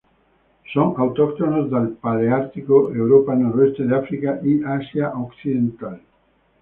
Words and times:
Son 0.73 0.95
autóctonos 0.97 1.69
del 1.69 1.89
paleártico: 1.89 2.91
Europa, 2.91 3.35
noroeste 3.35 3.83
de 3.83 3.95
África, 3.95 4.39
y 4.43 4.63
Asia 4.63 5.09
occidental. 5.13 6.01